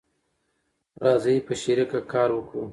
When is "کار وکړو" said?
2.11-2.63